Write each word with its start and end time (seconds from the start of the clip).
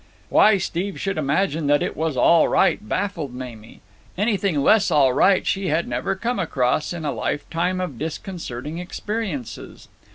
Why 0.29 0.57
Steve 0.57 0.99
should 0.99 1.19
imagine 1.19 1.67
that 1.67 1.83
it 1.83 1.95
was 1.95 2.17
all 2.17 2.47
right 2.47 2.79
baffled 2.81 3.35
Mamie. 3.35 3.81
Anything 4.17 4.59
less 4.63 4.89
all 4.89 5.13
right 5.13 5.45
she 5.45 5.67
had 5.67 5.87
never 5.87 6.15
come 6.15 6.39
across 6.39 6.91
in 6.91 7.05
a 7.05 7.11
lifetime 7.11 7.79
of 7.79 7.99
disconcerting 7.99 8.79
experiences. 8.79 9.89